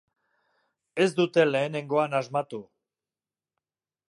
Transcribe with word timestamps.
Ez 1.05 1.07
dute 1.19 1.45
lehenengoan 1.51 2.19
asmatu. 2.21 2.63